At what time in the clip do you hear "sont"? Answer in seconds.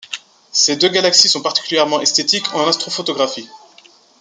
1.29-1.43